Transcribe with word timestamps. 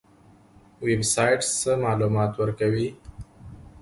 ویب 0.85 1.01
سایټ 1.13 1.39
څه 1.59 1.71
معلومات 1.85 2.31
ورکوي؟ 2.37 2.87